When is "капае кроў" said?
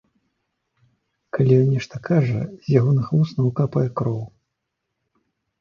3.61-4.21